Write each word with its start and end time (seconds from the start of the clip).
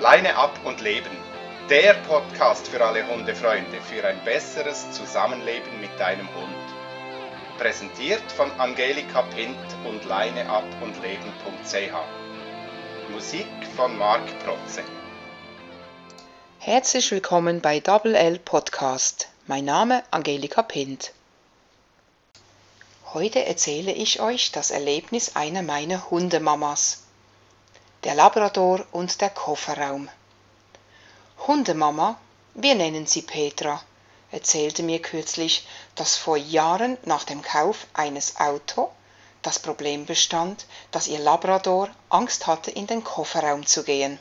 Leine 0.00 0.34
ab 0.34 0.58
und 0.64 0.80
leben. 0.80 1.14
Der 1.68 1.92
Podcast 1.92 2.68
für 2.68 2.82
alle 2.82 3.06
Hundefreunde 3.06 3.82
für 3.82 4.02
ein 4.02 4.24
besseres 4.24 4.90
Zusammenleben 4.92 5.78
mit 5.78 5.90
deinem 6.00 6.26
Hund. 6.34 6.56
Präsentiert 7.58 8.32
von 8.32 8.50
Angelika 8.58 9.20
Pint 9.20 9.58
und 9.86 10.02
leineab 10.06 10.64
und 10.80 10.94
leben.ch. 11.02 13.12
Musik 13.12 13.46
von 13.76 13.98
Marc 13.98 14.22
Protze. 14.42 14.82
Herzlich 16.60 17.10
willkommen 17.10 17.60
bei 17.60 17.80
Double 17.80 18.14
L 18.14 18.38
Podcast. 18.38 19.28
Mein 19.46 19.66
Name 19.66 20.02
Angelika 20.10 20.62
Pint. 20.62 21.12
Heute 23.12 23.44
erzähle 23.44 23.92
ich 23.92 24.22
euch 24.22 24.50
das 24.50 24.70
Erlebnis 24.70 25.36
einer 25.36 25.60
meiner 25.60 26.10
Hundemamas. 26.10 27.02
Der 28.02 28.14
Labrador 28.14 28.86
und 28.92 29.20
der 29.20 29.28
Kofferraum. 29.28 30.08
Hundemama, 31.46 32.18
wir 32.54 32.74
nennen 32.74 33.06
sie 33.06 33.20
Petra, 33.20 33.82
erzählte 34.30 34.82
mir 34.82 35.02
kürzlich, 35.02 35.66
dass 35.96 36.16
vor 36.16 36.38
Jahren 36.38 36.96
nach 37.04 37.24
dem 37.24 37.42
Kauf 37.42 37.86
eines 37.92 38.40
Auto 38.40 38.90
das 39.42 39.58
Problem 39.58 40.06
bestand, 40.06 40.64
dass 40.92 41.08
ihr 41.08 41.18
Labrador 41.18 41.90
Angst 42.08 42.46
hatte, 42.46 42.70
in 42.70 42.86
den 42.86 43.04
Kofferraum 43.04 43.66
zu 43.66 43.84
gehen. 43.84 44.18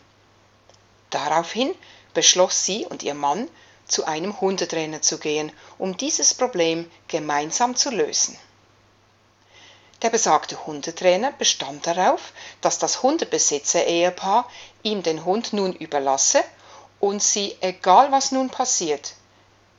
Daraufhin 1.10 1.74
beschloss 2.14 2.66
sie 2.66 2.86
und 2.86 3.02
ihr 3.02 3.14
Mann, 3.14 3.48
zu 3.88 4.04
einem 4.04 4.42
Hundetrainer 4.42 5.02
zu 5.02 5.20
gehen, 5.20 5.54
um 5.78 5.96
dieses 5.96 6.34
Problem 6.34 6.92
gemeinsam 7.08 7.78
zu 7.78 7.92
lösen. 7.92 8.38
Der 10.02 10.10
besagte 10.10 10.66
Hundetrainer 10.66 11.32
bestand 11.34 11.86
darauf, 11.86 12.32
dass 12.62 12.80
das 12.80 13.04
Hundebesitzer-Ehepaar 13.04 14.50
ihm 14.84 15.04
den 15.04 15.26
Hund 15.26 15.52
nun 15.52 15.74
überlasse 15.74 16.44
und 17.00 17.22
sie, 17.22 17.58
egal 17.60 18.12
was 18.12 18.32
nun 18.32 18.50
passiert, 18.50 19.14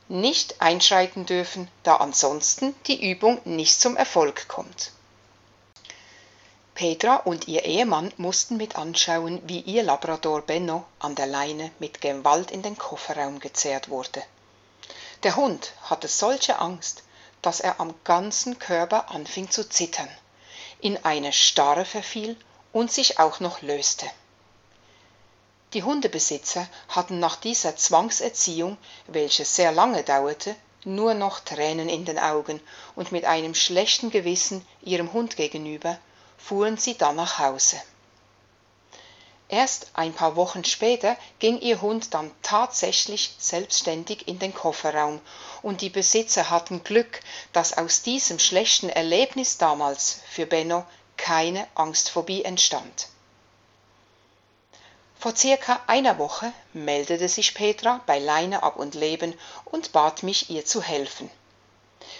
nicht 0.09 0.61
einschreiten 0.61 1.25
dürfen, 1.25 1.69
da 1.83 1.95
ansonsten 1.95 2.75
die 2.87 3.09
Übung 3.11 3.39
nicht 3.45 3.79
zum 3.79 3.95
Erfolg 3.95 4.47
kommt. 4.47 4.91
Petra 6.75 7.17
und 7.17 7.47
ihr 7.47 7.63
Ehemann 7.63 8.11
mussten 8.17 8.57
mit 8.57 8.75
anschauen, 8.75 9.41
wie 9.45 9.59
ihr 9.59 9.83
Labrador 9.83 10.41
Benno 10.41 10.83
an 10.99 11.15
der 11.15 11.27
Leine 11.27 11.71
mit 11.79 12.01
Gewalt 12.01 12.49
in 12.51 12.61
den 12.61 12.77
Kofferraum 12.77 13.39
gezerrt 13.39 13.89
wurde. 13.89 14.23
Der 15.23 15.35
Hund 15.35 15.73
hatte 15.83 16.07
solche 16.07 16.59
Angst, 16.59 17.03
dass 17.41 17.59
er 17.59 17.79
am 17.79 17.93
ganzen 18.03 18.59
Körper 18.59 19.09
anfing 19.11 19.49
zu 19.49 19.67
zittern, 19.67 20.09
in 20.79 21.03
eine 21.03 21.33
Starre 21.33 21.85
verfiel 21.85 22.37
und 22.73 22.91
sich 22.91 23.19
auch 23.19 23.39
noch 23.39 23.61
löste. 23.61 24.05
Die 25.73 25.83
Hundebesitzer 25.83 26.67
hatten 26.89 27.19
nach 27.19 27.37
dieser 27.37 27.75
Zwangserziehung, 27.75 28.77
welche 29.07 29.45
sehr 29.45 29.71
lange 29.71 30.03
dauerte, 30.03 30.55
nur 30.83 31.13
noch 31.13 31.39
Tränen 31.39 31.87
in 31.87 32.05
den 32.05 32.19
Augen 32.19 32.59
und 32.95 33.11
mit 33.11 33.25
einem 33.25 33.55
schlechten 33.55 34.09
Gewissen 34.09 34.65
ihrem 34.81 35.13
Hund 35.13 35.37
gegenüber 35.37 35.97
fuhren 36.37 36.77
sie 36.77 36.97
dann 36.97 37.15
nach 37.15 37.39
Hause. 37.39 37.81
Erst 39.51 39.91
ein 39.95 40.13
paar 40.13 40.37
Wochen 40.37 40.63
später 40.63 41.17
ging 41.39 41.59
ihr 41.59 41.81
Hund 41.81 42.13
dann 42.13 42.31
tatsächlich 42.41 43.35
selbstständig 43.37 44.29
in 44.29 44.39
den 44.39 44.53
Kofferraum, 44.53 45.19
und 45.61 45.81
die 45.81 45.89
Besitzer 45.89 46.49
hatten 46.49 46.85
Glück, 46.85 47.19
dass 47.51 47.77
aus 47.77 48.01
diesem 48.01 48.39
schlechten 48.39 48.87
Erlebnis 48.87 49.57
damals 49.57 50.21
für 50.29 50.45
Benno 50.45 50.85
keine 51.17 51.67
Angstphobie 51.75 52.45
entstand. 52.45 53.09
Vor 55.19 55.35
circa 55.35 55.81
einer 55.85 56.17
Woche 56.17 56.53
meldete 56.71 57.27
sich 57.27 57.53
Petra 57.53 57.99
bei 58.05 58.19
Leine 58.19 58.63
ab 58.63 58.77
und 58.77 58.95
Leben 58.95 59.37
und 59.65 59.91
bat 59.91 60.23
mich, 60.23 60.49
ihr 60.49 60.65
zu 60.65 60.81
helfen. 60.81 61.29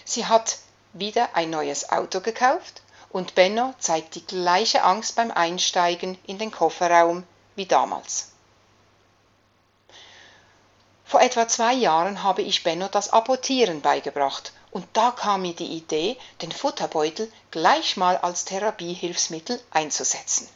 Sie 0.03 0.25
hat 0.25 0.57
wieder 0.91 1.29
ein 1.33 1.49
neues 1.49 1.89
Auto 1.89 2.19
gekauft 2.19 2.81
und 3.09 3.35
Benno 3.35 3.73
zeigt 3.79 4.15
die 4.15 4.25
gleiche 4.25 4.83
Angst 4.83 5.15
beim 5.15 5.31
Einsteigen 5.31 6.17
in 6.27 6.37
den 6.37 6.51
Kofferraum 6.51 7.23
wie 7.55 7.65
damals. 7.65 8.31
Vor 11.05 11.21
etwa 11.21 11.47
zwei 11.47 11.73
Jahren 11.73 12.23
habe 12.23 12.41
ich 12.41 12.63
Benno 12.63 12.87
das 12.87 13.11
Apportieren 13.11 13.81
beigebracht 13.81 14.53
und 14.71 14.87
da 14.93 15.11
kam 15.11 15.41
mir 15.41 15.53
die 15.53 15.73
Idee, 15.75 16.17
den 16.41 16.51
Futterbeutel 16.51 17.31
gleich 17.51 17.97
mal 17.97 18.17
als 18.17 18.45
Therapiehilfsmittel 18.45 19.61
einzusetzen. 19.71 20.47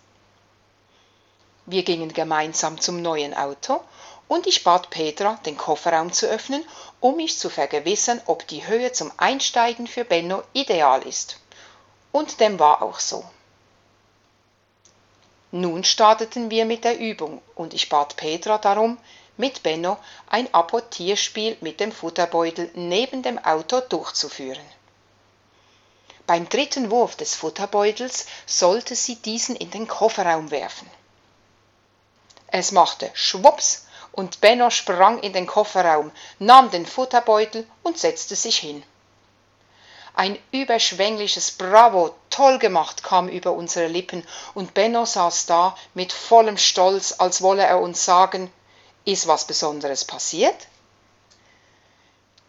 Wir 1.65 1.83
gingen 1.83 2.13
gemeinsam 2.13 2.79
zum 2.79 3.01
neuen 3.01 3.33
Auto 3.33 3.81
und 4.27 4.47
ich 4.47 4.63
bat 4.63 4.89
Petra, 4.89 5.39
den 5.45 5.57
Kofferraum 5.57 6.13
zu 6.13 6.27
öffnen, 6.27 6.63
um 6.99 7.17
mich 7.17 7.37
zu 7.37 7.49
vergewissern, 7.49 8.21
ob 8.25 8.47
die 8.47 8.65
Höhe 8.65 8.91
zum 8.91 9.11
Einsteigen 9.17 9.87
für 9.87 10.05
Benno 10.05 10.43
ideal 10.53 11.01
ist. 11.03 11.37
Und 12.11 12.39
dem 12.39 12.59
war 12.59 12.81
auch 12.81 12.99
so. 12.99 13.25
Nun 15.57 15.85
starteten 15.85 16.51
wir 16.51 16.65
mit 16.65 16.83
der 16.83 16.99
Übung 16.99 17.41
und 17.55 17.73
ich 17.73 17.87
bat 17.87 18.17
Petra 18.17 18.57
darum, 18.57 18.97
mit 19.37 19.63
Benno 19.63 19.97
ein 20.27 20.53
Apportierspiel 20.53 21.55
mit 21.61 21.79
dem 21.79 21.93
Futterbeutel 21.93 22.69
neben 22.73 23.23
dem 23.23 23.39
Auto 23.39 23.79
durchzuführen. 23.79 24.65
Beim 26.27 26.49
dritten 26.49 26.91
Wurf 26.91 27.15
des 27.15 27.35
Futterbeutels 27.35 28.25
sollte 28.45 28.95
sie 28.95 29.15
diesen 29.15 29.55
in 29.55 29.71
den 29.71 29.87
Kofferraum 29.87 30.51
werfen. 30.51 30.89
Es 32.47 32.73
machte 32.73 33.09
Schwups 33.13 33.85
und 34.11 34.41
Benno 34.41 34.69
sprang 34.69 35.19
in 35.19 35.31
den 35.31 35.47
Kofferraum, 35.47 36.11
nahm 36.37 36.69
den 36.69 36.85
Futterbeutel 36.85 37.65
und 37.81 37.97
setzte 37.97 38.35
sich 38.35 38.57
hin. 38.57 38.83
Ein 40.15 40.39
überschwängliches 40.51 41.51
Bravo, 41.51 42.15
toll 42.29 42.57
gemacht 42.57 43.03
kam 43.03 43.27
über 43.27 43.51
unsere 43.51 43.87
Lippen, 43.87 44.25
und 44.53 44.73
Benno 44.73 45.05
saß 45.05 45.45
da 45.45 45.75
mit 45.93 46.13
vollem 46.13 46.57
Stolz, 46.57 47.15
als 47.17 47.41
wolle 47.41 47.63
er 47.63 47.81
uns 47.81 48.05
sagen, 48.05 48.51
ist 49.03 49.27
was 49.27 49.45
Besonderes 49.45 50.05
passiert? 50.05 50.55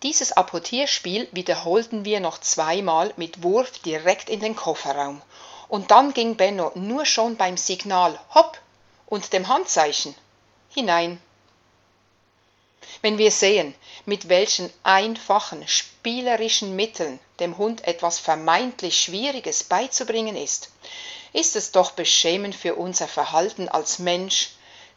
Dieses 0.03 0.32
Apportierspiel 0.32 1.26
wiederholten 1.32 2.05
wir 2.05 2.21
noch 2.21 2.38
zweimal 2.38 3.12
mit 3.16 3.43
Wurf 3.43 3.72
direkt 3.81 4.28
in 4.28 4.41
den 4.41 4.55
Kofferraum. 4.55 5.21
Und 5.69 5.91
dann 5.91 6.12
ging 6.12 6.37
Benno 6.37 6.71
nur 6.76 7.05
schon 7.05 7.37
beim 7.37 7.56
Signal 7.56 8.19
Hopp 8.34 8.59
und 9.06 9.32
dem 9.32 9.49
Handzeichen 9.49 10.15
hinein. 10.69 11.21
Wenn 13.03 13.19
wir 13.19 13.31
sehen, 13.31 13.75
mit 14.05 14.29
welchen 14.29 14.73
einfachen, 14.83 15.67
spielerischen 15.67 16.77
Mitteln 16.77 17.19
dem 17.41 17.59
Hund 17.59 17.87
etwas 17.87 18.19
vermeintlich 18.19 19.01
Schwieriges 19.01 19.65
beizubringen 19.65 20.37
ist, 20.37 20.71
ist 21.33 21.57
es 21.57 21.73
doch 21.73 21.91
beschämend 21.93 22.55
für 22.55 22.75
unser 22.77 23.09
Verhalten 23.09 23.69
als 23.69 23.99
Mensch, 23.99 24.51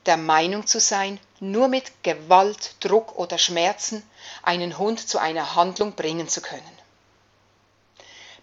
der 0.06 0.18
Meinung 0.18 0.66
zu 0.66 0.80
sein, 0.80 1.20
nur 1.40 1.68
mit 1.68 2.04
Gewalt, 2.04 2.76
Druck 2.80 3.18
oder 3.18 3.38
Schmerzen 3.38 4.08
einen 4.44 4.78
Hund 4.78 5.08
zu 5.08 5.18
einer 5.18 5.56
Handlung 5.56 5.94
bringen 5.94 6.30
zu 6.30 6.42
können. 6.42 6.80